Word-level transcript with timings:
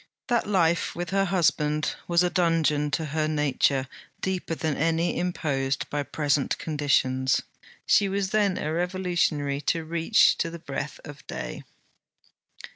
That 0.29 0.47
life 0.47 0.95
with 0.95 1.11
her 1.11 1.25
husband 1.25 1.93
was 2.07 2.23
a 2.23 2.31
dungeon 2.31 2.89
to 2.89 3.05
her 3.05 3.27
nature 3.27 3.87
deeper 4.19 4.55
than 4.55 4.75
any 4.75 5.15
imposed 5.19 5.87
by 5.91 6.01
present 6.01 6.57
conditions. 6.57 7.43
She 7.85 8.09
was 8.09 8.31
then 8.31 8.57
a 8.57 8.73
revolutionary 8.73 9.61
to 9.69 9.85
reach 9.85 10.39
to 10.39 10.49
the 10.49 10.57
breath 10.57 10.99
of 11.05 11.27
day. 11.27 11.65